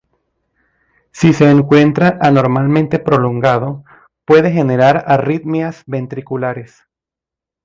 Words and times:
Si 1.11 1.31
se 1.31 1.51
encuentra 1.51 2.17
anormalmente 2.23 2.97
prolongado 2.97 3.83
puede 4.25 4.49
generar 4.51 5.03
arritmias 5.07 5.83
ventriculares. 5.85 6.87